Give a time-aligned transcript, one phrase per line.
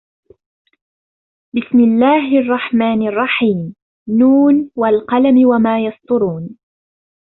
[1.55, 3.75] بِسْمِ اللَّهِ الرَّحْمَنِ الرَّحِيمِ
[4.09, 4.23] ن
[4.75, 6.57] وَالْقَلَمِ وَمَا يَسْطُرُونَ